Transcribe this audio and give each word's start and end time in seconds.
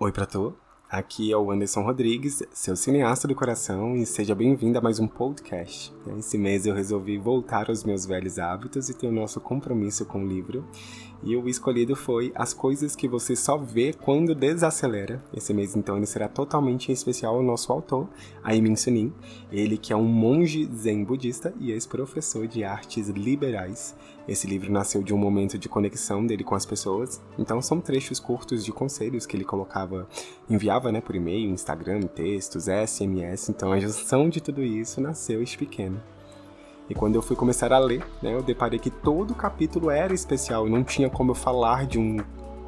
Oi 0.00 0.12
pra 0.12 0.26
tu, 0.26 0.54
aqui 0.88 1.32
é 1.32 1.36
o 1.36 1.50
Anderson 1.50 1.82
Rodrigues, 1.82 2.40
seu 2.52 2.76
cineasta 2.76 3.26
do 3.26 3.34
coração, 3.34 3.96
e 3.96 4.06
seja 4.06 4.32
bem-vindo 4.32 4.78
a 4.78 4.80
mais 4.80 5.00
um 5.00 5.08
podcast. 5.08 5.92
Esse 6.16 6.38
mês 6.38 6.66
eu 6.66 6.72
resolvi 6.72 7.18
voltar 7.18 7.68
aos 7.68 7.82
meus 7.82 8.06
velhos 8.06 8.38
hábitos 8.38 8.88
e 8.88 8.94
ter 8.94 9.08
o 9.08 9.12
nosso 9.12 9.40
compromisso 9.40 10.06
com 10.06 10.22
o 10.22 10.28
livro, 10.28 10.64
e 11.20 11.34
o 11.34 11.48
escolhido 11.48 11.96
foi 11.96 12.30
As 12.36 12.54
Coisas 12.54 12.94
que 12.94 13.08
Você 13.08 13.34
Só 13.34 13.58
Vê 13.58 13.92
Quando 13.92 14.36
Desacelera. 14.36 15.20
Esse 15.34 15.52
mês, 15.52 15.74
então, 15.74 15.96
ele 15.96 16.06
será 16.06 16.28
totalmente 16.28 16.92
especial 16.92 17.34
ao 17.34 17.42
nosso 17.42 17.72
autor, 17.72 18.08
Aimin 18.44 18.76
Sunim, 18.76 19.12
ele 19.50 19.76
que 19.76 19.92
é 19.92 19.96
um 19.96 20.04
monge 20.04 20.64
zen 20.76 21.02
budista 21.02 21.52
e 21.58 21.72
ex-professor 21.72 22.46
de 22.46 22.62
artes 22.62 23.08
liberais. 23.08 23.96
Esse 24.28 24.46
livro 24.46 24.70
nasceu 24.70 25.02
de 25.02 25.14
um 25.14 25.16
momento 25.16 25.56
de 25.56 25.70
conexão 25.70 26.26
dele 26.26 26.44
com 26.44 26.54
as 26.54 26.66
pessoas, 26.66 27.18
então 27.38 27.62
são 27.62 27.80
trechos 27.80 28.20
curtos 28.20 28.62
de 28.62 28.70
conselhos 28.70 29.24
que 29.24 29.34
ele 29.34 29.44
colocava, 29.44 30.06
enviava 30.50 30.92
né, 30.92 31.00
por 31.00 31.16
e-mail, 31.16 31.50
Instagram, 31.50 32.02
textos, 32.02 32.66
SMS, 32.66 33.48
então 33.48 33.72
a 33.72 33.80
junção 33.80 34.28
de 34.28 34.42
tudo 34.42 34.62
isso 34.62 35.00
nasceu 35.00 35.42
este 35.42 35.56
pequeno. 35.56 35.98
E 36.90 36.94
quando 36.94 37.14
eu 37.14 37.22
fui 37.22 37.36
começar 37.36 37.72
a 37.72 37.78
ler, 37.78 38.04
né, 38.22 38.34
eu 38.34 38.42
deparei 38.42 38.78
que 38.78 38.90
todo 38.90 39.34
capítulo 39.34 39.90
era 39.90 40.12
especial, 40.12 40.68
não 40.68 40.84
tinha 40.84 41.08
como 41.08 41.30
eu 41.30 41.34
falar 41.34 41.86
de 41.86 41.98
um 41.98 42.18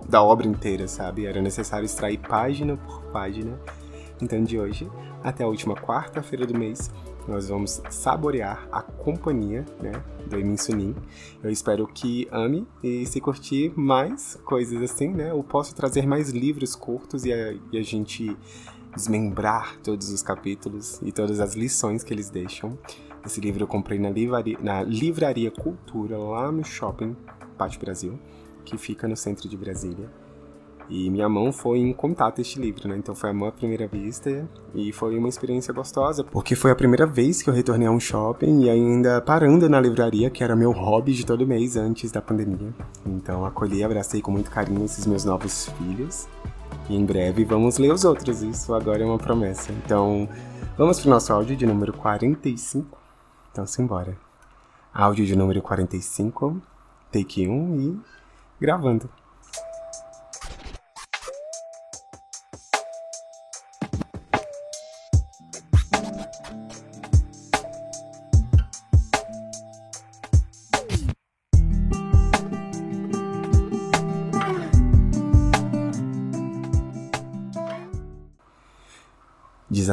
da 0.09 0.23
obra 0.23 0.47
inteira, 0.47 0.89
sabe? 0.89 1.27
Era 1.27 1.43
necessário 1.43 1.85
extrair 1.85 2.19
página 2.19 2.77
por 2.77 3.03
página. 3.13 3.59
Então, 4.21 4.43
de 4.43 4.59
hoje 4.59 4.91
até 5.23 5.45
a 5.45 5.47
última 5.47 5.75
quarta-feira 5.75 6.47
do 6.47 6.59
mês, 6.59 6.91
nós 7.29 7.49
vamos 7.49 7.81
saborear 7.91 8.67
a 8.73 8.83
companhia, 9.11 9.65
né, 9.81 9.93
do 10.29 10.39
Emin 10.39 10.57
Sunim. 10.57 10.95
Eu 11.43 11.51
espero 11.51 11.87
que 11.87 12.29
ame 12.31 12.67
e 12.83 13.05
se 13.07 13.21
curtir 13.21 13.73
mais 13.77 14.39
coisas 14.45 14.81
assim, 14.83 15.09
né? 15.09 15.31
Eu 15.31 15.43
posso 15.43 15.75
trazer 15.75 16.07
mais 16.07 16.31
livros 16.31 16.77
curtos 16.77 17.25
e 17.25 17.33
a, 17.33 17.53
e 17.73 17.79
a 17.79 17.83
gente 17.83 18.37
desmembrar 18.95 19.79
todos 19.83 20.11
os 20.11 20.23
capítulos 20.23 21.01
e 21.03 21.13
todas 21.13 21.41
as 21.41 21.55
lições 21.55 22.03
que 22.03 22.13
eles 22.13 22.31
deixam. 22.31 22.79
Esse 23.25 23.41
livro 23.41 23.65
eu 23.65 23.67
comprei 23.67 23.99
na 23.99 24.11
livraria, 24.11 24.59
na 24.61 24.83
livraria 24.83 25.51
Cultura, 25.51 26.17
lá 26.17 26.51
no 26.51 26.65
shopping 26.65 27.17
Pátio 27.59 27.81
Brasil, 27.81 28.19
que 28.65 28.79
fica 28.79 29.07
no 29.07 29.17
centro 29.17 29.49
de 29.49 29.57
Brasília. 29.57 30.09
E 30.91 31.09
minha 31.09 31.29
mão 31.29 31.53
foi 31.53 31.79
em 31.79 31.93
contato 31.93 32.41
este 32.41 32.59
livro, 32.59 32.89
né? 32.89 32.97
Então 32.97 33.15
foi 33.15 33.31
a 33.31 33.49
à 33.49 33.53
primeira 33.53 33.87
vista 33.87 34.49
e 34.75 34.93
foi 34.93 35.17
uma 35.17 35.29
experiência 35.29 35.73
gostosa, 35.73 36.25
porque 36.25 36.57
foi 36.57 36.73
a 36.73 36.75
primeira 36.75 37.07
vez 37.07 37.41
que 37.41 37.49
eu 37.49 37.55
retornei 37.55 37.87
a 37.87 37.93
um 37.93 38.01
shopping 38.01 38.65
e 38.65 38.69
ainda 38.69 39.21
parando 39.21 39.69
na 39.69 39.81
livraria, 39.81 40.29
que 40.31 40.43
era 40.43 40.57
meu 40.57 40.73
hobby 40.73 41.13
de 41.13 41.25
todo 41.25 41.47
mês 41.47 41.77
antes 41.77 42.11
da 42.11 42.21
pandemia. 42.21 42.75
Então 43.07 43.47
acolhi 43.47 43.79
e 43.79 43.85
abracei 43.85 44.21
com 44.21 44.33
muito 44.33 44.51
carinho 44.51 44.85
esses 44.85 45.07
meus 45.07 45.25
novos 45.25 45.69
filhos. 45.79 46.29
E 46.89 46.97
em 46.97 47.07
breve 47.07 47.45
vamos 47.45 47.79
ler 47.79 47.93
os 47.93 48.05
outros, 48.05 48.43
isso 48.43 48.75
agora 48.75 49.03
é 49.05 49.07
uma 49.07 49.19
promessa. 49.19 49.73
Então, 49.73 50.29
vamos 50.77 50.99
pro 50.99 51.09
nosso 51.09 51.33
áudio 51.33 51.57
de 51.57 51.65
número 51.65 51.93
45. 51.93 52.99
Então, 53.53 53.65
simbora. 53.65 54.19
Áudio 54.93 55.25
de 55.25 55.37
número 55.37 55.63
45, 55.63 56.61
take 57.13 57.47
1 57.47 57.81
e 57.81 58.01
gravando. 58.61 59.09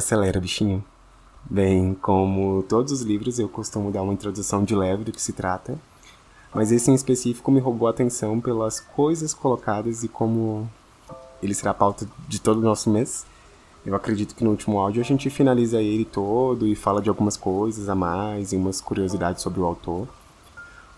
Desacelera, 0.07 0.39
bichinho. 0.39 0.81
Bem, 1.49 1.93
como 1.93 2.63
todos 2.63 2.93
os 2.93 3.01
livros, 3.01 3.39
eu 3.39 3.49
costumo 3.49 3.91
dar 3.91 4.03
uma 4.03 4.13
introdução 4.13 4.63
de 4.63 4.73
leve 4.73 5.03
do 5.03 5.11
que 5.11 5.21
se 5.21 5.33
trata, 5.33 5.77
mas 6.55 6.71
esse 6.71 6.89
em 6.89 6.93
específico 6.93 7.51
me 7.51 7.59
roubou 7.59 7.89
a 7.89 7.91
atenção 7.91 8.39
pelas 8.39 8.79
coisas 8.79 9.33
colocadas 9.33 10.05
e 10.05 10.07
como 10.07 10.65
ele 11.43 11.53
será 11.53 11.71
a 11.71 11.73
pauta 11.73 12.07
de 12.25 12.39
todo 12.39 12.59
o 12.59 12.63
nosso 12.63 12.89
mês. 12.89 13.25
Eu 13.85 13.95
acredito 13.95 14.33
que 14.33 14.45
no 14.45 14.51
último 14.51 14.79
áudio 14.79 15.01
a 15.01 15.05
gente 15.05 15.29
finaliza 15.29 15.81
ele 15.81 16.05
todo 16.05 16.65
e 16.65 16.73
fala 16.73 17.01
de 17.01 17.09
algumas 17.09 17.35
coisas 17.35 17.89
a 17.89 17.95
mais 17.95 18.53
e 18.53 18.55
umas 18.55 18.79
curiosidades 18.79 19.43
sobre 19.43 19.59
o 19.59 19.65
autor. 19.65 20.07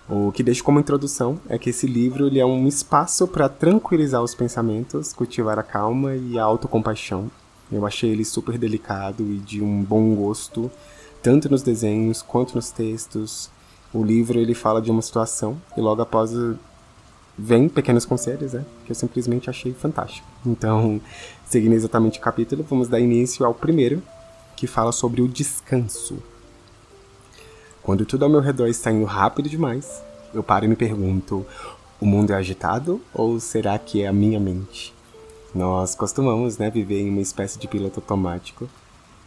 O 0.08 0.32
que 0.32 0.44
deixo 0.44 0.64
como 0.64 0.80
introdução 0.80 1.40
é 1.50 1.58
que 1.58 1.72
esse 1.72 1.88
livro 1.88 2.28
ele 2.28 2.40
é 2.40 2.46
um 2.46 2.68
espaço 2.68 3.28
para 3.28 3.50
tranquilizar 3.50 4.22
os 4.22 4.36
pensamentos, 4.36 5.14
cultivar 5.14 5.58
a 5.58 5.64
calma 5.64 6.16
e 6.16 6.38
a 6.38 6.44
autocompaixão 6.44 7.32
eu 7.72 7.86
achei 7.86 8.10
ele 8.10 8.26
super 8.26 8.58
delicado 8.58 9.24
e 9.24 9.38
de 9.38 9.62
um 9.62 9.84
bom 9.84 10.16
gosto, 10.16 10.72
tanto 11.22 11.50
nos 11.50 11.62
desenhos 11.62 12.22
quanto 12.22 12.56
nos 12.56 12.72
textos. 12.72 13.50
O 13.94 14.04
livro 14.04 14.40
ele 14.40 14.54
fala 14.54 14.82
de 14.82 14.90
uma 14.92 15.02
situação 15.02 15.62
e 15.76 15.82
logo 15.82 16.02
após 16.02 16.32
vem 17.38 17.70
pequenos 17.70 18.06
conselhos, 18.06 18.54
né? 18.54 18.66
Que 18.86 18.92
eu 18.92 18.96
simplesmente 18.96 19.50
achei 19.50 19.74
fantástico. 19.74 20.28
Então, 20.46 21.00
seguindo 21.46 21.74
exatamente 21.74 22.20
o 22.20 22.22
capítulo, 22.22 22.66
vamos 22.70 22.88
dar 22.88 23.00
início 23.00 23.46
ao 23.46 23.54
primeiro, 23.54 24.04
que 24.56 24.68
fala 24.68 24.92
sobre 24.92 25.22
o 25.22 25.28
descanso. 25.28 26.18
Quando 27.82 28.06
tudo 28.06 28.26
ao 28.26 28.30
meu 28.30 28.42
redor 28.42 28.68
está 28.68 28.92
indo 28.92 29.06
rápido 29.06 29.50
demais, 29.50 30.04
eu 30.34 30.44
paro 30.44 30.66
e 30.66 30.68
me 30.68 30.76
pergunto: 30.76 31.46
o 32.00 32.06
mundo 32.06 32.32
é 32.32 32.36
agitado 32.36 33.02
ou 33.14 33.40
será 33.40 33.78
que 33.80 34.02
é 34.04 34.08
a 34.08 34.14
minha 34.14 34.40
mente? 34.40 34.94
Nós 35.54 35.96
costumamos 35.96 36.58
né, 36.58 36.70
viver 36.70 37.02
em 37.02 37.10
uma 37.10 37.22
espécie 37.22 37.58
de 37.58 37.68
piloto 37.68 38.00
automático, 38.00 38.70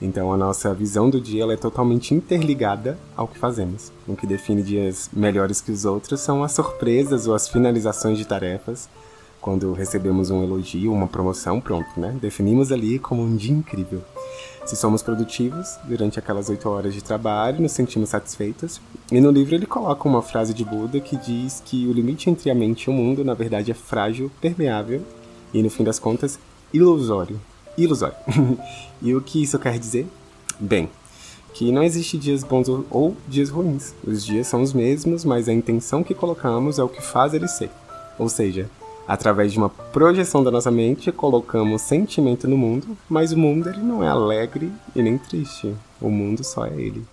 então 0.00 0.32
a 0.32 0.36
nossa 0.36 0.74
visão 0.74 1.08
do 1.08 1.20
dia 1.20 1.44
é 1.44 1.56
totalmente 1.56 2.12
interligada 2.12 2.98
ao 3.16 3.28
que 3.28 3.38
fazemos. 3.38 3.92
O 4.06 4.16
que 4.16 4.26
define 4.26 4.62
dias 4.62 5.08
melhores 5.12 5.60
que 5.60 5.70
os 5.70 5.84
outros 5.84 6.20
são 6.20 6.42
as 6.42 6.52
surpresas 6.52 7.28
ou 7.28 7.34
as 7.34 7.48
finalizações 7.48 8.18
de 8.18 8.24
tarefas. 8.24 8.88
Quando 9.40 9.72
recebemos 9.72 10.30
um 10.30 10.42
elogio, 10.42 10.92
uma 10.92 11.06
promoção, 11.06 11.60
pronto, 11.60 11.88
né? 11.96 12.16
Definimos 12.20 12.70
ali 12.72 12.98
como 12.98 13.22
um 13.22 13.36
dia 13.36 13.54
incrível. 13.54 14.02
Se 14.64 14.76
somos 14.76 15.02
produtivos, 15.02 15.76
durante 15.84 16.18
aquelas 16.18 16.48
oito 16.48 16.68
horas 16.68 16.94
de 16.94 17.02
trabalho, 17.02 17.60
nos 17.60 17.72
sentimos 17.72 18.08
satisfeitos. 18.08 18.80
E 19.10 19.20
no 19.20 19.30
livro 19.30 19.54
ele 19.54 19.66
coloca 19.66 20.08
uma 20.08 20.22
frase 20.22 20.54
de 20.54 20.64
Buda 20.64 21.00
que 21.00 21.16
diz 21.16 21.60
que 21.64 21.86
o 21.86 21.92
limite 21.92 22.30
entre 22.30 22.50
a 22.50 22.54
mente 22.54 22.84
e 22.84 22.90
o 22.90 22.92
mundo, 22.92 23.24
na 23.24 23.34
verdade, 23.34 23.72
é 23.72 23.74
frágil, 23.74 24.30
permeável 24.40 25.02
e 25.52 25.62
no 25.62 25.70
fim 25.70 25.84
das 25.84 25.98
contas, 25.98 26.38
ilusório. 26.72 27.40
Ilusório. 27.76 28.16
e 29.00 29.14
o 29.14 29.20
que 29.20 29.42
isso 29.42 29.58
quer 29.58 29.78
dizer? 29.78 30.06
Bem, 30.58 30.88
que 31.54 31.70
não 31.70 31.82
existe 31.82 32.16
dias 32.16 32.42
bons 32.42 32.68
ou 32.68 33.16
dias 33.28 33.50
ruins. 33.50 33.94
Os 34.06 34.24
dias 34.24 34.46
são 34.46 34.62
os 34.62 34.72
mesmos, 34.72 35.24
mas 35.24 35.48
a 35.48 35.52
intenção 35.52 36.02
que 36.02 36.14
colocamos 36.14 36.78
é 36.78 36.82
o 36.82 36.88
que 36.88 37.02
faz 37.02 37.34
ele 37.34 37.48
ser. 37.48 37.70
Ou 38.18 38.28
seja, 38.28 38.70
através 39.06 39.52
de 39.52 39.58
uma 39.58 39.68
projeção 39.68 40.42
da 40.42 40.50
nossa 40.50 40.70
mente, 40.70 41.12
colocamos 41.12 41.82
sentimento 41.82 42.48
no 42.48 42.56
mundo, 42.56 42.96
mas 43.08 43.32
o 43.32 43.38
mundo 43.38 43.68
ele 43.68 43.82
não 43.82 44.02
é 44.02 44.08
alegre 44.08 44.72
e 44.94 45.02
nem 45.02 45.18
triste. 45.18 45.74
O 46.00 46.10
mundo 46.10 46.42
só 46.42 46.66
é 46.66 46.74
ele. 46.74 47.04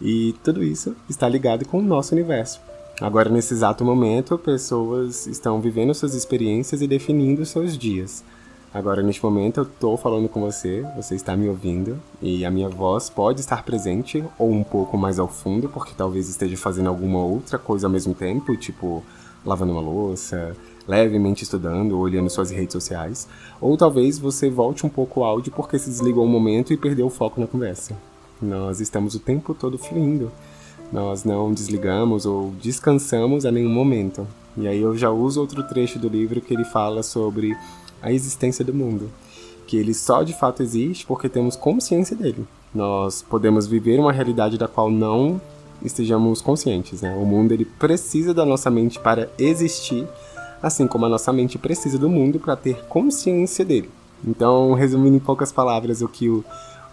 E 0.00 0.34
tudo 0.44 0.62
isso 0.62 0.94
está 1.08 1.28
ligado 1.28 1.66
com 1.66 1.78
o 1.78 1.82
nosso 1.82 2.14
universo. 2.14 2.60
Agora, 3.00 3.28
nesse 3.28 3.52
exato 3.52 3.84
momento, 3.84 4.38
pessoas 4.38 5.26
estão 5.26 5.60
vivendo 5.60 5.94
suas 5.94 6.14
experiências 6.14 6.80
e 6.80 6.86
definindo 6.86 7.44
seus 7.44 7.76
dias. 7.76 8.24
Agora, 8.72 9.02
neste 9.02 9.22
momento, 9.22 9.60
eu 9.60 9.64
estou 9.64 9.98
falando 9.98 10.30
com 10.30 10.40
você, 10.40 10.82
você 10.96 11.14
está 11.14 11.36
me 11.36 11.46
ouvindo, 11.46 11.98
e 12.22 12.44
a 12.44 12.50
minha 12.50 12.70
voz 12.70 13.10
pode 13.10 13.40
estar 13.40 13.64
presente 13.64 14.24
ou 14.38 14.50
um 14.50 14.64
pouco 14.64 14.96
mais 14.96 15.18
ao 15.18 15.28
fundo, 15.28 15.68
porque 15.68 15.92
talvez 15.94 16.28
esteja 16.28 16.56
fazendo 16.56 16.88
alguma 16.88 17.22
outra 17.22 17.58
coisa 17.58 17.86
ao 17.86 17.90
mesmo 17.90 18.14
tempo, 18.14 18.56
tipo 18.56 19.02
lavando 19.44 19.72
uma 19.72 19.80
louça, 19.80 20.56
levemente 20.88 21.44
estudando 21.44 21.98
olhando 21.98 22.30
suas 22.30 22.50
redes 22.50 22.72
sociais, 22.72 23.28
ou 23.60 23.76
talvez 23.76 24.18
você 24.18 24.48
volte 24.48 24.86
um 24.86 24.88
pouco 24.88 25.20
o 25.20 25.24
áudio 25.24 25.52
porque 25.52 25.78
se 25.78 25.90
desligou 25.90 26.24
um 26.24 26.28
momento 26.28 26.72
e 26.72 26.76
perdeu 26.76 27.06
o 27.06 27.10
foco 27.10 27.40
na 27.40 27.46
conversa. 27.46 27.94
Nós 28.40 28.80
estamos 28.80 29.14
o 29.14 29.20
tempo 29.20 29.54
todo 29.54 29.78
fluindo. 29.78 30.32
Nós 30.92 31.24
não 31.24 31.52
desligamos 31.52 32.26
ou 32.26 32.52
descansamos 32.62 33.44
a 33.44 33.50
nenhum 33.50 33.70
momento. 33.70 34.26
E 34.56 34.66
aí 34.66 34.80
eu 34.80 34.96
já 34.96 35.10
uso 35.10 35.40
outro 35.40 35.62
trecho 35.64 35.98
do 35.98 36.08
livro 36.08 36.40
que 36.40 36.54
ele 36.54 36.64
fala 36.64 37.02
sobre 37.02 37.56
a 38.00 38.12
existência 38.12 38.64
do 38.64 38.72
mundo, 38.72 39.10
que 39.66 39.76
ele 39.76 39.92
só 39.92 40.22
de 40.22 40.32
fato 40.32 40.62
existe 40.62 41.04
porque 41.04 41.28
temos 41.28 41.56
consciência 41.56 42.16
dele. 42.16 42.46
Nós 42.74 43.22
podemos 43.22 43.66
viver 43.66 43.98
uma 43.98 44.12
realidade 44.12 44.56
da 44.56 44.68
qual 44.68 44.90
não 44.90 45.40
estejamos 45.82 46.40
conscientes, 46.40 47.02
né? 47.02 47.14
O 47.16 47.24
mundo 47.24 47.52
ele 47.52 47.64
precisa 47.64 48.32
da 48.32 48.44
nossa 48.46 48.70
mente 48.70 48.98
para 48.98 49.28
existir, 49.38 50.06
assim 50.62 50.86
como 50.86 51.06
a 51.06 51.08
nossa 51.08 51.32
mente 51.32 51.58
precisa 51.58 51.98
do 51.98 52.08
mundo 52.08 52.38
para 52.38 52.56
ter 52.56 52.84
consciência 52.86 53.64
dele. 53.64 53.90
Então, 54.24 54.72
resumindo 54.72 55.16
em 55.16 55.20
poucas 55.20 55.52
palavras 55.52 56.00
o 56.00 56.08
que 56.08 56.28
o, 56.28 56.44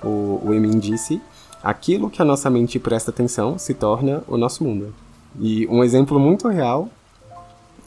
o, 0.03 0.41
o 0.45 0.53
Emin 0.53 0.77
disse, 0.79 1.21
aquilo 1.63 2.10
que 2.10 2.21
a 2.21 2.25
nossa 2.25 2.50
mente 2.50 2.77
presta 2.77 3.10
atenção 3.10 3.57
se 3.57 3.74
torna 3.74 4.21
o 4.27 4.38
nosso 4.38 4.63
mundo. 4.63 4.94
E 5.39 5.65
um 5.68 5.83
exemplo 5.83 6.19
muito 6.19 6.48
real 6.50 6.89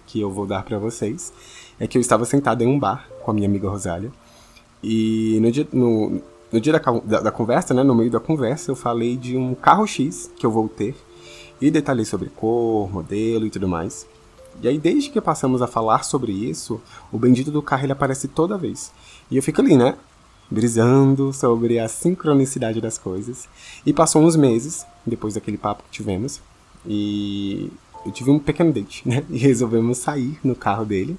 que 0.07 0.21
eu 0.21 0.31
vou 0.31 0.47
dar 0.47 0.65
para 0.65 0.79
vocês 0.79 1.33
é 1.79 1.87
que 1.87 1.99
eu 1.99 2.01
estava 2.01 2.25
sentado 2.25 2.63
em 2.63 2.67
um 2.67 2.79
bar 2.79 3.07
com 3.23 3.31
a 3.31 3.35
minha 3.35 3.47
amiga 3.47 3.69
Rosália 3.69 4.11
E 4.83 5.39
no 5.43 5.53
dia, 5.53 5.69
no, 5.73 6.23
no 6.51 6.61
dia 6.61 6.73
da, 6.73 6.79
da, 6.79 7.21
da, 7.21 7.31
conversa, 7.31 7.75
né, 7.75 7.83
no 7.83 7.95
meio 7.95 8.11
da 8.11 8.19
conversa, 8.19 8.71
eu 8.71 8.77
falei 8.77 9.17
de 9.17 9.37
um 9.37 9.55
carro 9.55 9.87
X 9.87 10.31
que 10.37 10.47
eu 10.47 10.51
vou 10.51 10.69
ter 10.69 10.97
e 11.61 11.71
detalhei 11.71 12.05
sobre 12.05 12.31
cor, 12.31 12.91
modelo 12.91 13.47
e 13.47 13.51
tudo 13.51 13.69
mais. 13.69 14.07
E 14.63 14.69
aí, 14.69 14.79
desde 14.79 15.11
que 15.11 15.21
passamos 15.21 15.61
a 15.61 15.67
falar 15.67 16.03
sobre 16.03 16.33
isso, 16.33 16.81
o 17.13 17.19
bendito 17.19 17.51
do 17.51 17.61
carro 17.61 17.85
ele 17.85 17.93
aparece 17.93 18.27
toda 18.27 18.57
vez. 18.57 18.91
E 19.31 19.37
eu 19.37 19.43
fico 19.43 19.61
ali, 19.61 19.77
né? 19.77 19.97
Brisando 20.51 21.33
sobre 21.33 21.79
a 21.79 21.89
sincronicidade 21.89 22.81
das 22.81 22.99
coisas. 22.99 23.49
E 23.85 23.93
passou 23.93 24.23
uns 24.23 24.37
meses, 24.37 24.87
depois 25.05 25.35
daquele 25.35 25.59
papo 25.59 25.83
que 25.85 25.91
tivemos, 25.91 26.41
e 26.87 27.71
eu 28.05 28.13
tive 28.13 28.31
um 28.31 28.39
pequeno 28.39 28.73
date, 28.73 29.07
né? 29.09 29.25
E 29.31 29.39
resolvemos 29.39 29.99
sair 29.99 30.39
no 30.45 30.55
carro 30.55 30.85
dele, 30.85 31.19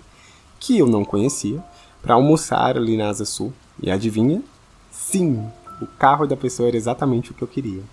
que 0.59 0.77
eu 0.77 0.88
não 0.88 1.03
conhecia, 1.03 1.63
para 2.01 2.15
almoçar 2.15 2.77
ali 2.77 2.95
na 2.95 3.09
Asa 3.09 3.25
Sul. 3.25 3.53
E 3.81 3.91
adivinha? 3.91 4.41
Sim, 4.89 5.45
o 5.81 5.85
carro 5.85 6.25
da 6.25 6.38
pessoa 6.38 6.69
era 6.69 6.77
exatamente 6.77 7.31
o 7.31 7.33
que 7.33 7.44
eu 7.44 7.47
queria. 7.47 7.83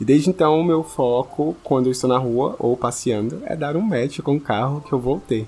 E 0.00 0.04
desde 0.04 0.28
então, 0.28 0.58
o 0.58 0.64
meu 0.64 0.82
foco, 0.82 1.56
quando 1.62 1.86
eu 1.86 1.92
estou 1.92 2.08
na 2.08 2.18
rua 2.18 2.56
ou 2.58 2.76
passeando, 2.76 3.40
é 3.44 3.54
dar 3.54 3.76
um 3.76 3.82
match 3.82 4.20
com 4.20 4.36
o 4.36 4.40
carro 4.40 4.80
que 4.80 4.92
eu 4.92 4.98
vou 4.98 5.20
ter. 5.20 5.46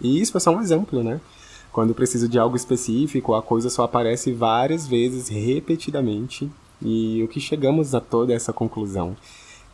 E 0.00 0.20
isso 0.20 0.36
é 0.36 0.40
só 0.40 0.50
um 0.50 0.60
exemplo, 0.60 1.02
né? 1.02 1.20
Quando 1.74 1.92
preciso 1.92 2.28
de 2.28 2.38
algo 2.38 2.54
específico, 2.54 3.34
a 3.34 3.42
coisa 3.42 3.68
só 3.68 3.82
aparece 3.82 4.32
várias 4.32 4.86
vezes, 4.86 5.26
repetidamente, 5.28 6.48
e 6.80 7.20
o 7.24 7.26
que 7.26 7.40
chegamos 7.40 7.96
a 7.96 8.00
toda 8.00 8.32
essa 8.32 8.52
conclusão 8.52 9.16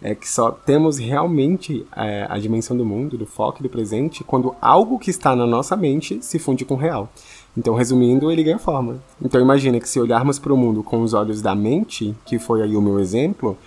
é 0.00 0.14
que 0.14 0.26
só 0.26 0.50
temos 0.50 0.96
realmente 0.96 1.84
é, 1.94 2.26
a 2.26 2.38
dimensão 2.38 2.74
do 2.74 2.86
mundo, 2.86 3.18
do 3.18 3.26
foco 3.26 3.58
e 3.60 3.62
do 3.62 3.68
presente, 3.68 4.24
quando 4.24 4.56
algo 4.62 4.98
que 4.98 5.10
está 5.10 5.36
na 5.36 5.44
nossa 5.44 5.76
mente 5.76 6.24
se 6.24 6.38
funde 6.38 6.64
com 6.64 6.72
o 6.72 6.78
real. 6.78 7.06
Então, 7.54 7.74
resumindo, 7.74 8.32
ele 8.32 8.44
ganha 8.44 8.58
forma. 8.58 8.96
Então, 9.22 9.38
imagina 9.38 9.78
que 9.78 9.86
se 9.86 10.00
olharmos 10.00 10.38
para 10.38 10.54
o 10.54 10.56
mundo 10.56 10.82
com 10.82 11.02
os 11.02 11.12
olhos 11.12 11.42
da 11.42 11.54
mente, 11.54 12.16
que 12.24 12.38
foi 12.38 12.62
aí 12.62 12.78
o 12.78 12.80
meu 12.80 12.98
exemplo, 12.98 13.58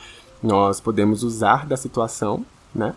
nós 0.42 0.82
podemos 0.82 1.22
usar 1.22 1.68
da 1.68 1.78
situação, 1.78 2.44
né? 2.74 2.96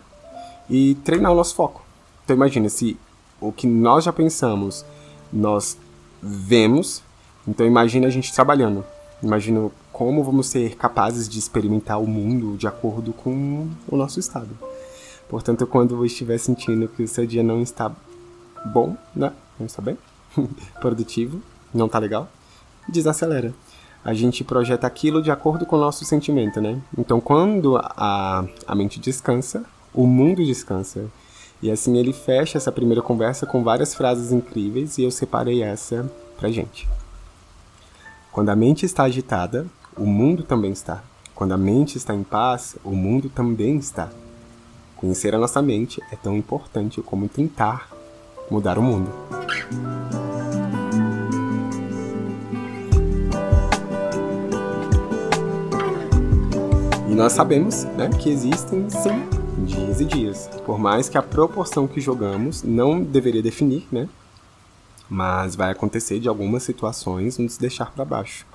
E 0.67 0.95
treinar 0.95 1.31
o 1.31 1.35
nosso 1.35 1.53
foco. 1.53 1.85
Então 2.23 2.35
imagina, 2.35 2.67
se 2.69 2.97
o 3.39 3.51
que 3.51 3.67
nós 3.67 4.03
já 4.03 4.11
pensamos, 4.11 4.83
nós 5.31 5.77
vemos, 6.21 7.01
então 7.47 7.65
imagina 7.65 8.07
a 8.07 8.09
gente 8.09 8.33
trabalhando. 8.33 8.83
Imagina 9.21 9.69
como 9.91 10.23
vamos 10.23 10.47
ser 10.47 10.75
capazes 10.75 11.27
de 11.27 11.39
experimentar 11.39 11.99
o 12.01 12.07
mundo 12.07 12.55
de 12.57 12.67
acordo 12.67 13.13
com 13.13 13.67
o 13.87 13.97
nosso 13.97 14.19
estado. 14.19 14.49
Portanto, 15.27 15.65
quando 15.65 15.97
você 15.97 16.07
estiver 16.07 16.37
sentindo 16.37 16.87
que 16.87 17.03
o 17.03 17.07
seu 17.07 17.25
dia 17.25 17.43
não 17.43 17.61
está 17.61 17.91
bom, 18.65 18.95
né? 19.15 19.33
Não 19.59 19.65
está 19.65 19.81
bem, 19.81 19.97
produtivo, 20.79 21.41
não 21.73 21.87
está 21.87 21.99
legal, 21.99 22.29
desacelera 22.87 23.53
a 24.07 24.13
gente 24.13 24.41
projeta 24.41 24.87
aquilo 24.87 25.21
de 25.21 25.29
acordo 25.29 25.65
com 25.65 25.75
o 25.75 25.79
nosso 25.79 26.05
sentimento, 26.05 26.61
né? 26.61 26.81
Então, 26.97 27.19
quando 27.19 27.75
a, 27.75 28.45
a 28.65 28.73
mente 28.73 29.01
descansa, 29.01 29.65
o 29.93 30.07
mundo 30.07 30.45
descansa. 30.45 31.07
E 31.61 31.71
assim 31.71 31.97
ele 31.97 32.13
fecha 32.13 32.57
essa 32.57 32.71
primeira 32.71 33.01
conversa 33.01 33.45
com 33.45 33.63
várias 33.63 33.95
frases 33.95 34.31
incríveis 34.31 34.97
e 34.97 35.03
eu 35.03 35.11
separei 35.11 35.63
essa 35.63 36.09
pra 36.37 36.49
gente. 36.49 36.87
Quando 38.31 38.49
a 38.49 38.55
mente 38.55 38.85
está 38.85 39.03
agitada, 39.03 39.65
o 39.97 40.05
mundo 40.05 40.43
também 40.43 40.71
está. 40.71 41.03
Quando 41.33 41.53
a 41.53 41.57
mente 41.57 41.97
está 41.97 42.13
em 42.13 42.23
paz, 42.23 42.77
o 42.83 42.91
mundo 42.91 43.29
também 43.29 43.77
está. 43.77 44.09
Conhecer 44.95 45.33
a 45.33 45.39
nossa 45.39 45.61
mente 45.61 46.01
é 46.11 46.15
tão 46.15 46.35
importante 46.35 47.01
como 47.01 47.27
tentar 47.27 47.89
mudar 48.49 48.77
o 48.77 48.83
mundo. 48.83 49.11
nós 57.17 57.33
sabemos 57.33 57.83
né, 57.95 58.09
que 58.09 58.29
existem, 58.29 58.87
sim, 58.91 59.36
dias 59.65 60.01
e 60.01 60.05
dias. 60.05 60.49
Por 60.65 60.77
mais 60.77 61.09
que 61.09 61.17
a 61.17 61.23
proporção 61.23 61.87
que 61.87 61.99
jogamos 61.99 62.63
não 62.63 63.01
deveria 63.01 63.41
definir, 63.41 63.87
né? 63.91 64.07
Mas 65.09 65.55
vai 65.55 65.71
acontecer 65.71 66.19
de 66.19 66.27
algumas 66.27 66.63
situações 66.63 67.37
nos 67.37 67.57
deixar 67.57 67.91
para 67.91 68.05
baixo. 68.05 68.45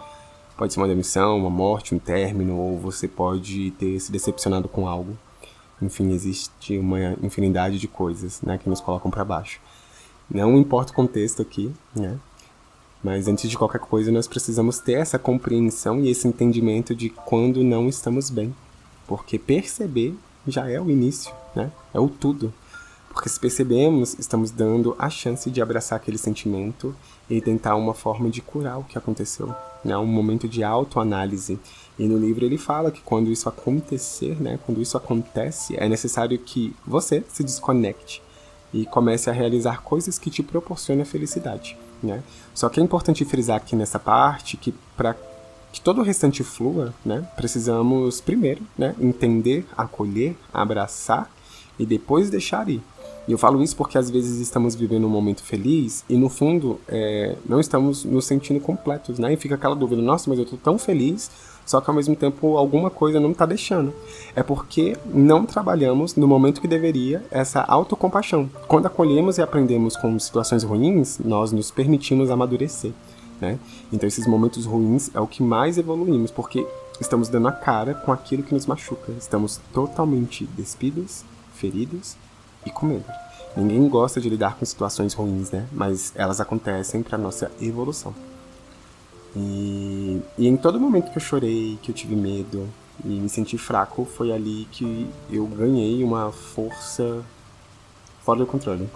Pode 0.56 0.72
ser 0.72 0.80
uma 0.80 0.88
demissão, 0.88 1.38
uma 1.38 1.50
morte, 1.50 1.94
um 1.94 1.98
término, 1.98 2.56
ou 2.56 2.78
você 2.78 3.08
pode 3.08 3.70
ter 3.72 3.98
se 3.98 4.12
decepcionado 4.12 4.68
com 4.68 4.86
algo. 4.86 5.16
Enfim, 5.80 6.12
existe 6.12 6.78
uma 6.78 7.16
infinidade 7.22 7.78
de 7.78 7.88
coisas 7.88 8.40
né, 8.42 8.58
que 8.58 8.68
nos 8.68 8.80
colocam 8.80 9.10
para 9.10 9.24
baixo. 9.24 9.60
Não 10.30 10.56
importa 10.56 10.92
o 10.92 10.94
contexto 10.94 11.42
aqui, 11.42 11.72
né? 11.96 12.18
Mas 13.02 13.26
antes 13.26 13.50
de 13.50 13.58
qualquer 13.58 13.80
coisa, 13.80 14.12
nós 14.12 14.28
precisamos 14.28 14.78
ter 14.78 14.92
essa 14.92 15.18
compreensão 15.18 15.98
e 16.00 16.08
esse 16.08 16.28
entendimento 16.28 16.94
de 16.94 17.10
quando 17.10 17.64
não 17.64 17.88
estamos 17.88 18.30
bem. 18.30 18.54
Porque 19.08 19.38
perceber 19.40 20.14
já 20.46 20.68
é 20.68 20.80
o 20.80 20.90
início, 20.90 21.32
né? 21.54 21.70
É 21.92 22.00
o 22.00 22.08
tudo. 22.08 22.52
Porque 23.12 23.28
se 23.28 23.38
percebemos, 23.38 24.16
estamos 24.18 24.50
dando 24.50 24.96
a 24.98 25.10
chance 25.10 25.50
de 25.50 25.60
abraçar 25.60 25.96
aquele 25.96 26.16
sentimento 26.16 26.94
e 27.28 27.40
tentar 27.40 27.76
uma 27.76 27.92
forma 27.92 28.30
de 28.30 28.40
curar 28.40 28.78
o 28.78 28.84
que 28.84 28.96
aconteceu, 28.96 29.54
né? 29.84 29.96
Um 29.98 30.06
momento 30.06 30.48
de 30.48 30.64
autoanálise. 30.64 31.58
E 31.98 32.06
no 32.06 32.18
livro 32.18 32.44
ele 32.44 32.56
fala 32.56 32.90
que 32.90 33.02
quando 33.02 33.30
isso 33.30 33.48
acontecer, 33.48 34.40
né, 34.40 34.58
quando 34.64 34.80
isso 34.80 34.96
acontece, 34.96 35.76
é 35.76 35.88
necessário 35.88 36.38
que 36.38 36.74
você 36.86 37.22
se 37.28 37.44
desconecte 37.44 38.22
e 38.72 38.86
comece 38.86 39.28
a 39.28 39.32
realizar 39.32 39.82
coisas 39.82 40.18
que 40.18 40.30
te 40.30 40.42
proporcionam 40.42 41.04
felicidade. 41.04 41.76
Né? 42.02 42.22
Só 42.54 42.68
que 42.68 42.80
é 42.80 42.82
importante 42.82 43.24
frisar 43.24 43.58
aqui 43.58 43.76
nessa 43.76 43.98
parte 43.98 44.56
que 44.56 44.74
para 44.96 45.14
que 45.72 45.80
todo 45.80 46.00
o 46.00 46.04
restante 46.04 46.44
flua, 46.44 46.94
né, 47.04 47.26
precisamos 47.34 48.20
primeiro 48.20 48.62
né, 48.76 48.94
entender, 49.00 49.66
acolher, 49.76 50.36
abraçar 50.52 51.30
e 51.78 51.86
depois 51.86 52.28
deixar 52.28 52.68
ir. 52.68 52.82
E 53.26 53.32
eu 53.32 53.38
falo 53.38 53.62
isso 53.62 53.76
porque 53.76 53.96
às 53.96 54.10
vezes 54.10 54.40
estamos 54.40 54.74
vivendo 54.74 55.06
um 55.06 55.10
momento 55.10 55.42
feliz 55.42 56.04
e 56.08 56.16
no 56.16 56.28
fundo 56.28 56.80
é, 56.88 57.36
não 57.48 57.60
estamos 57.60 58.04
nos 58.04 58.26
sentindo 58.26 58.58
completos, 58.58 59.18
né? 59.18 59.32
E 59.32 59.36
fica 59.36 59.54
aquela 59.54 59.76
dúvida, 59.76 60.02
nossa, 60.02 60.28
mas 60.28 60.38
eu 60.38 60.44
estou 60.44 60.58
tão 60.58 60.76
feliz, 60.76 61.30
só 61.64 61.80
que 61.80 61.88
ao 61.88 61.94
mesmo 61.94 62.16
tempo 62.16 62.56
alguma 62.56 62.90
coisa 62.90 63.20
não 63.20 63.30
está 63.30 63.46
deixando. 63.46 63.94
É 64.34 64.42
porque 64.42 64.96
não 65.06 65.46
trabalhamos 65.46 66.16
no 66.16 66.26
momento 66.26 66.60
que 66.60 66.66
deveria 66.66 67.24
essa 67.30 67.60
autocompaixão. 67.62 68.50
Quando 68.66 68.86
acolhemos 68.86 69.38
e 69.38 69.42
aprendemos 69.42 69.96
com 69.96 70.18
situações 70.18 70.64
ruins, 70.64 71.20
nós 71.20 71.52
nos 71.52 71.70
permitimos 71.70 72.28
amadurecer. 72.28 72.90
Né? 73.42 73.58
Então 73.92 74.06
esses 74.06 74.24
momentos 74.24 74.64
ruins 74.64 75.10
é 75.12 75.18
o 75.18 75.26
que 75.26 75.42
mais 75.42 75.76
evoluímos, 75.76 76.30
porque 76.30 76.64
estamos 77.00 77.28
dando 77.28 77.48
a 77.48 77.52
cara 77.52 77.92
com 77.92 78.12
aquilo 78.12 78.44
que 78.44 78.54
nos 78.54 78.66
machuca. 78.66 79.10
Estamos 79.18 79.60
totalmente 79.72 80.46
despidos, 80.56 81.24
feridos 81.52 82.14
e 82.64 82.70
com 82.70 82.86
medo. 82.86 83.04
Ninguém 83.56 83.88
gosta 83.88 84.20
de 84.20 84.28
lidar 84.30 84.56
com 84.56 84.64
situações 84.64 85.12
ruins, 85.12 85.50
né? 85.50 85.66
Mas 85.72 86.12
elas 86.14 86.40
acontecem 86.40 87.02
para 87.02 87.18
nossa 87.18 87.50
evolução. 87.60 88.14
E, 89.34 90.22
e 90.38 90.46
em 90.46 90.56
todo 90.56 90.78
momento 90.78 91.10
que 91.10 91.18
eu 91.18 91.22
chorei, 91.22 91.76
que 91.82 91.90
eu 91.90 91.94
tive 91.96 92.14
medo 92.14 92.68
e 93.04 93.08
me 93.08 93.28
senti 93.28 93.58
fraco, 93.58 94.04
foi 94.04 94.30
ali 94.30 94.68
que 94.70 95.10
eu 95.28 95.46
ganhei 95.46 96.04
uma 96.04 96.30
força 96.30 97.24
fora 98.22 98.38
do 98.38 98.46
controle. 98.46 98.88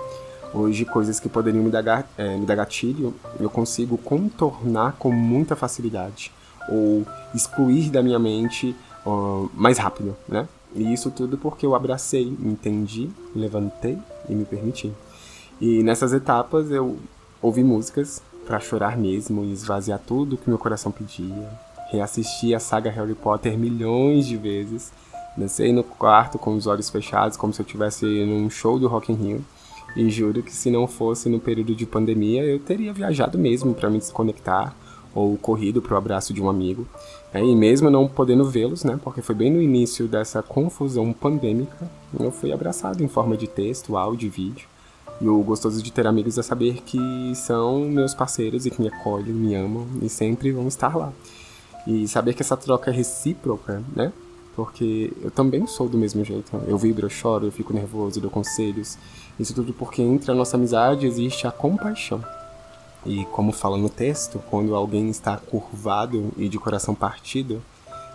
Hoje, 0.54 0.84
coisas 0.84 1.20
que 1.20 1.28
poderiam 1.28 1.62
me 1.62 1.70
dar, 1.70 2.08
é, 2.16 2.36
me 2.36 2.46
dar 2.46 2.54
gatilho, 2.54 3.14
eu 3.38 3.50
consigo 3.50 3.98
contornar 3.98 4.96
com 4.98 5.10
muita 5.10 5.54
facilidade. 5.54 6.32
Ou 6.68 7.06
excluir 7.34 7.90
da 7.90 8.02
minha 8.02 8.18
mente 8.18 8.74
uh, 9.04 9.50
mais 9.54 9.78
rápido, 9.78 10.16
né? 10.28 10.48
E 10.74 10.92
isso 10.92 11.10
tudo 11.10 11.38
porque 11.38 11.64
eu 11.64 11.74
abracei, 11.74 12.24
entendi, 12.42 13.08
levantei 13.34 13.98
e 14.28 14.34
me 14.34 14.44
permiti. 14.44 14.92
E 15.60 15.82
nessas 15.82 16.12
etapas 16.12 16.70
eu 16.70 16.98
ouvi 17.40 17.64
músicas 17.64 18.20
para 18.46 18.60
chorar 18.60 18.96
mesmo 18.96 19.44
e 19.44 19.52
esvaziar 19.52 20.00
tudo 20.06 20.36
que 20.36 20.48
meu 20.48 20.58
coração 20.58 20.92
pedia. 20.92 21.48
Reassisti 21.90 22.54
a 22.54 22.60
saga 22.60 22.90
Harry 22.90 23.14
Potter 23.14 23.56
milhões 23.56 24.26
de 24.26 24.36
vezes. 24.36 24.92
Dancei 25.36 25.72
no 25.72 25.84
quarto 25.84 26.38
com 26.38 26.54
os 26.54 26.66
olhos 26.66 26.90
fechados, 26.90 27.36
como 27.36 27.52
se 27.52 27.60
eu 27.60 27.64
estivesse 27.64 28.04
num 28.04 28.48
show 28.50 28.78
do 28.78 28.88
Rock 28.88 29.12
in 29.12 29.16
Rio. 29.16 29.44
E 29.96 30.10
juro 30.10 30.42
que 30.42 30.52
se 30.52 30.70
não 30.70 30.86
fosse 30.86 31.28
no 31.28 31.40
período 31.40 31.74
de 31.74 31.86
pandemia, 31.86 32.44
eu 32.44 32.58
teria 32.58 32.92
viajado 32.92 33.38
mesmo 33.38 33.74
para 33.74 33.88
me 33.88 33.98
desconectar 33.98 34.76
ou 35.14 35.38
corrido 35.38 35.80
para 35.80 35.94
o 35.94 35.96
abraço 35.96 36.34
de 36.34 36.42
um 36.42 36.50
amigo. 36.50 36.86
É, 37.32 37.42
e 37.42 37.56
mesmo 37.56 37.90
não 37.90 38.06
podendo 38.06 38.44
vê-los, 38.44 38.84
né, 38.84 39.00
porque 39.02 39.22
foi 39.22 39.34
bem 39.34 39.50
no 39.50 39.60
início 39.60 40.06
dessa 40.06 40.42
confusão 40.42 41.12
pandêmica, 41.12 41.90
eu 42.20 42.30
fui 42.30 42.52
abraçado 42.52 43.02
em 43.02 43.08
forma 43.08 43.36
de 43.36 43.46
texto, 43.46 43.96
áudio 43.96 44.26
e 44.26 44.30
vídeo. 44.30 44.68
E 45.18 45.26
o 45.26 45.42
gostoso 45.42 45.82
de 45.82 45.90
ter 45.90 46.06
amigos 46.06 46.36
é 46.36 46.42
saber 46.42 46.82
que 46.82 47.32
são 47.34 47.80
meus 47.80 48.12
parceiros 48.12 48.66
e 48.66 48.70
que 48.70 48.82
me 48.82 48.88
acolhem, 48.88 49.32
me 49.32 49.54
amam 49.54 49.86
e 50.02 50.10
sempre 50.10 50.52
vão 50.52 50.68
estar 50.68 50.94
lá. 50.94 51.10
E 51.86 52.06
saber 52.06 52.34
que 52.34 52.42
essa 52.42 52.56
troca 52.56 52.90
é 52.90 52.94
recíproca, 52.94 53.82
né? 53.94 54.12
Porque 54.56 55.12
eu 55.22 55.30
também 55.30 55.66
sou 55.66 55.86
do 55.86 55.98
mesmo 55.98 56.24
jeito. 56.24 56.56
Eu 56.66 56.78
vibro, 56.78 57.04
eu 57.04 57.10
choro, 57.10 57.46
eu 57.46 57.52
fico 57.52 57.74
nervoso, 57.74 58.20
dou 58.20 58.30
conselhos. 58.30 58.96
Isso 59.38 59.54
tudo 59.54 59.74
porque 59.74 60.00
entre 60.00 60.30
a 60.30 60.34
nossa 60.34 60.56
amizade 60.56 61.06
existe 61.06 61.46
a 61.46 61.52
compaixão. 61.52 62.24
E 63.04 63.26
como 63.26 63.52
fala 63.52 63.76
no 63.76 63.90
texto, 63.90 64.42
quando 64.50 64.74
alguém 64.74 65.10
está 65.10 65.36
curvado 65.36 66.32
e 66.38 66.48
de 66.48 66.58
coração 66.58 66.94
partido, 66.94 67.62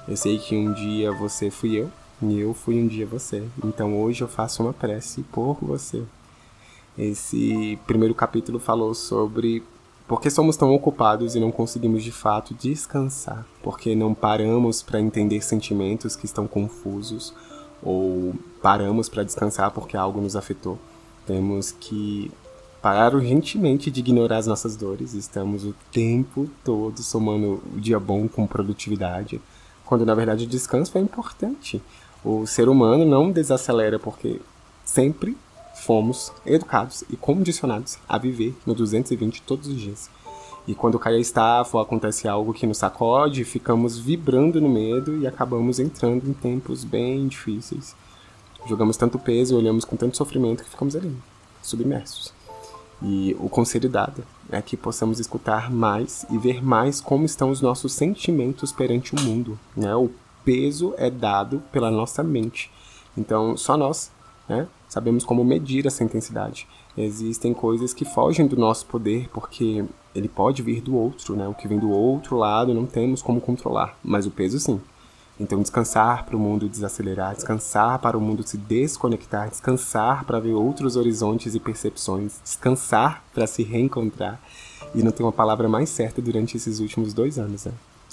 eu 0.07 0.17
sei 0.17 0.39
que 0.39 0.55
um 0.57 0.73
dia 0.73 1.11
você 1.11 1.51
fui 1.51 1.75
eu 1.75 1.91
e 2.21 2.39
eu 2.39 2.53
fui 2.55 2.81
um 2.81 2.87
dia 2.87 3.05
você. 3.05 3.43
Então 3.63 4.01
hoje 4.01 4.23
eu 4.23 4.27
faço 4.27 4.63
uma 4.63 4.73
prece 4.73 5.21
por 5.31 5.57
você. 5.61 6.03
Esse 6.97 7.79
primeiro 7.85 8.15
capítulo 8.15 8.59
falou 8.59 8.93
sobre 8.93 9.63
por 10.11 10.19
que 10.19 10.29
somos 10.29 10.57
tão 10.57 10.75
ocupados 10.75 11.35
e 11.35 11.39
não 11.39 11.53
conseguimos 11.53 12.03
de 12.03 12.11
fato 12.11 12.53
descansar? 12.53 13.45
Porque 13.63 13.95
não 13.95 14.13
paramos 14.13 14.83
para 14.83 14.99
entender 14.99 15.39
sentimentos 15.41 16.17
que 16.17 16.25
estão 16.25 16.47
confusos 16.47 17.33
ou 17.81 18.35
paramos 18.61 19.07
para 19.07 19.23
descansar 19.23 19.71
porque 19.71 19.95
algo 19.95 20.19
nos 20.19 20.35
afetou? 20.35 20.77
Temos 21.25 21.71
que 21.71 22.29
parar 22.81 23.15
urgentemente 23.15 23.89
de 23.89 24.01
ignorar 24.01 24.39
as 24.39 24.47
nossas 24.47 24.75
dores. 24.75 25.13
Estamos 25.13 25.63
o 25.63 25.73
tempo 25.93 26.49
todo 26.61 27.01
somando 27.01 27.63
o 27.73 27.79
dia 27.79 27.97
bom 27.97 28.27
com 28.27 28.45
produtividade, 28.45 29.41
quando 29.85 30.05
na 30.05 30.13
verdade 30.13 30.43
o 30.43 30.49
descanso 30.49 30.97
é 30.97 30.99
importante. 30.99 31.81
O 32.21 32.45
ser 32.45 32.67
humano 32.67 33.05
não 33.05 33.31
desacelera 33.31 33.97
porque 33.97 34.41
sempre 34.83 35.37
fomos 35.73 36.31
educados 36.45 37.03
e 37.09 37.15
condicionados 37.15 37.97
a 38.07 38.17
viver 38.17 38.55
no 38.65 38.73
220 38.73 39.41
todos 39.41 39.67
os 39.67 39.79
dias. 39.79 40.09
E 40.67 40.75
quando 40.75 40.99
cai 40.99 41.15
a 41.15 41.19
estafa 41.19 41.77
ou 41.77 41.83
acontece 41.83 42.27
algo 42.27 42.53
que 42.53 42.67
nos 42.67 42.77
sacode, 42.77 43.43
ficamos 43.43 43.97
vibrando 43.97 44.61
no 44.61 44.69
medo 44.69 45.17
e 45.17 45.25
acabamos 45.25 45.79
entrando 45.79 46.29
em 46.29 46.33
tempos 46.33 46.83
bem 46.83 47.27
difíceis. 47.27 47.95
Jogamos 48.67 48.95
tanto 48.95 49.17
peso 49.17 49.55
e 49.55 49.57
olhamos 49.57 49.83
com 49.83 49.95
tanto 49.95 50.17
sofrimento 50.17 50.63
que 50.63 50.69
ficamos 50.69 50.95
ali, 50.95 51.15
submersos. 51.63 52.31
E 53.01 53.35
o 53.39 53.49
conselho 53.49 53.89
dado 53.89 54.23
é 54.51 54.61
que 54.61 54.77
possamos 54.77 55.19
escutar 55.19 55.71
mais 55.71 56.25
e 56.29 56.37
ver 56.37 56.63
mais 56.63 57.01
como 57.01 57.25
estão 57.25 57.49
os 57.49 57.59
nossos 57.59 57.93
sentimentos 57.93 58.71
perante 58.71 59.15
o 59.15 59.19
mundo. 59.19 59.57
Né? 59.75 59.95
O 59.95 60.11
peso 60.45 60.93
é 60.97 61.09
dado 61.09 61.63
pela 61.71 61.89
nossa 61.89 62.21
mente. 62.21 62.71
Então, 63.17 63.57
só 63.57 63.75
nós 63.75 64.11
né, 64.47 64.67
sabemos 64.91 65.23
como 65.23 65.41
medir 65.45 65.87
essa 65.87 66.03
intensidade. 66.03 66.67
Existem 66.97 67.53
coisas 67.53 67.93
que 67.93 68.03
fogem 68.03 68.45
do 68.45 68.57
nosso 68.57 68.85
poder 68.87 69.29
porque 69.31 69.85
ele 70.13 70.27
pode 70.27 70.61
vir 70.61 70.81
do 70.81 70.93
outro, 70.93 71.33
né? 71.33 71.47
O 71.47 71.53
que 71.53 71.65
vem 71.65 71.79
do 71.79 71.89
outro 71.89 72.35
lado 72.35 72.73
não 72.73 72.85
temos 72.85 73.21
como 73.21 73.39
controlar, 73.39 73.97
mas 74.03 74.27
o 74.27 74.31
peso 74.31 74.59
sim. 74.59 74.81
Então 75.39 75.61
descansar 75.61 76.25
para 76.25 76.35
o 76.35 76.39
mundo 76.39 76.67
desacelerar, 76.67 77.33
descansar 77.33 77.99
para 77.99 78.17
o 78.17 78.21
mundo 78.21 78.45
se 78.45 78.57
desconectar, 78.57 79.49
descansar 79.49 80.25
para 80.25 80.41
ver 80.41 80.53
outros 80.53 80.97
horizontes 80.97 81.55
e 81.55 81.59
percepções, 81.59 82.41
descansar 82.43 83.23
para 83.33 83.47
se 83.47 83.63
reencontrar. 83.63 84.41
E 84.93 85.01
não 85.01 85.11
tem 85.11 85.25
uma 85.25 85.31
palavra 85.31 85.69
mais 85.69 85.89
certa 85.89 86.21
durante 86.21 86.57
esses 86.57 86.81
últimos 86.81 87.13
dois 87.13 87.39
anos, 87.39 87.63
né? 87.63 87.71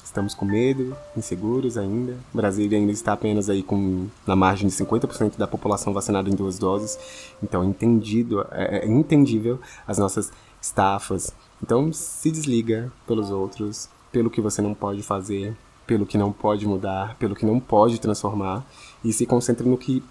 Estamos 0.08 0.32
com 0.32 0.46
medo, 0.46 0.96
inseguros 1.14 1.76
ainda. 1.76 2.16
Brasília 2.32 2.78
ainda 2.78 2.90
está 2.90 3.12
apenas 3.12 3.50
aí 3.50 3.62
com 3.62 4.06
na 4.26 4.34
margem 4.34 4.66
de 4.66 4.74
50% 4.74 5.36
da 5.36 5.46
população 5.46 5.92
vacinada 5.92 6.30
em 6.30 6.34
duas 6.34 6.58
doses. 6.58 6.98
Então, 7.42 7.62
entendido, 7.62 8.40
é, 8.50 8.78
é 8.78 8.86
entendível 8.86 9.60
as 9.86 9.98
nossas 9.98 10.32
estafas. 10.62 11.34
Então, 11.62 11.92
se 11.92 12.30
desliga 12.30 12.90
pelos 13.06 13.30
outros, 13.30 13.90
pelo 14.10 14.30
que 14.30 14.40
você 14.40 14.62
não 14.62 14.72
pode 14.72 15.02
fazer, 15.02 15.54
pelo 15.86 16.06
que 16.06 16.16
não 16.16 16.32
pode 16.32 16.66
mudar, 16.66 17.14
pelo 17.18 17.36
que 17.36 17.44
não 17.44 17.60
pode 17.60 18.00
transformar 18.00 18.64
e 19.04 19.12
se 19.12 19.26
concentre 19.26 19.68
no 19.68 19.76
que 19.76 20.02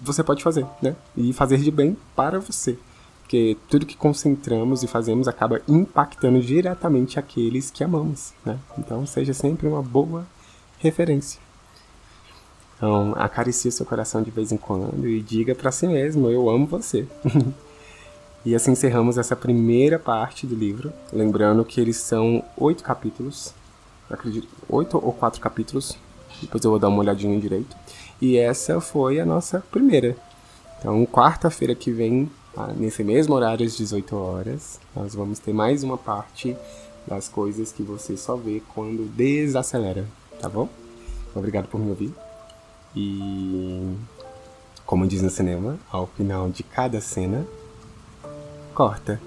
você 0.00 0.22
pode 0.22 0.44
fazer, 0.44 0.64
né? 0.80 0.94
E 1.16 1.32
fazer 1.32 1.58
de 1.58 1.72
bem 1.72 1.96
para 2.14 2.38
você 2.38 2.78
porque 3.22 3.56
tudo 3.68 3.86
que 3.86 3.96
concentramos 3.96 4.82
e 4.82 4.86
fazemos 4.86 5.26
acaba 5.26 5.62
impactando 5.66 6.40
diretamente 6.40 7.18
aqueles 7.18 7.70
que 7.70 7.82
amamos, 7.82 8.34
né? 8.44 8.58
Então 8.76 9.06
seja 9.06 9.32
sempre 9.32 9.66
uma 9.66 9.82
boa 9.82 10.26
referência. 10.78 11.40
Então 12.76 13.14
acaricie 13.16 13.72
seu 13.72 13.86
coração 13.86 14.22
de 14.22 14.30
vez 14.30 14.52
em 14.52 14.58
quando 14.58 15.08
e 15.08 15.22
diga 15.22 15.54
para 15.54 15.72
si 15.72 15.86
mesmo: 15.86 16.28
eu 16.28 16.50
amo 16.50 16.66
você. 16.66 17.06
e 18.44 18.54
assim 18.54 18.72
encerramos 18.72 19.16
essa 19.16 19.34
primeira 19.34 19.98
parte 19.98 20.46
do 20.46 20.54
livro, 20.54 20.92
lembrando 21.10 21.64
que 21.64 21.80
eles 21.80 21.96
são 21.96 22.44
oito 22.56 22.82
capítulos, 22.82 23.54
acredito, 24.10 24.48
oito 24.68 25.00
ou 25.02 25.12
quatro 25.12 25.40
capítulos. 25.40 25.96
Depois 26.42 26.62
eu 26.64 26.70
vou 26.70 26.78
dar 26.78 26.88
uma 26.88 26.98
olhadinha 26.98 27.40
direito. 27.40 27.74
E 28.20 28.36
essa 28.36 28.80
foi 28.80 29.20
a 29.20 29.24
nossa 29.24 29.60
primeira. 29.70 30.16
Então, 30.78 31.06
quarta-feira 31.06 31.74
que 31.74 31.92
vem? 31.92 32.28
Nesse 32.76 33.02
mesmo 33.02 33.34
horário, 33.34 33.64
às 33.64 33.76
18 33.76 34.14
horas, 34.14 34.78
nós 34.94 35.14
vamos 35.14 35.38
ter 35.38 35.52
mais 35.52 35.82
uma 35.82 35.96
parte 35.96 36.56
das 37.06 37.28
coisas 37.28 37.72
que 37.72 37.82
você 37.82 38.16
só 38.16 38.36
vê 38.36 38.62
quando 38.74 39.08
desacelera, 39.10 40.06
tá 40.40 40.48
bom? 40.48 40.68
Obrigado 41.34 41.66
por 41.68 41.80
me 41.80 41.88
ouvir. 41.88 42.14
E 42.94 43.96
como 44.84 45.06
diz 45.06 45.22
no 45.22 45.30
cinema, 45.30 45.78
ao 45.90 46.06
final 46.06 46.50
de 46.50 46.62
cada 46.62 47.00
cena, 47.00 47.46
corta. 48.74 49.18